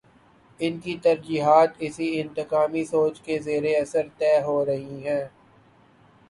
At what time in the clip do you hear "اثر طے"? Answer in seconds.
3.81-4.33